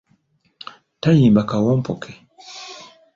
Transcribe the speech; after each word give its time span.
Tayimba 1.01 1.41
kawompo 1.49 1.93
ke. 2.01 2.11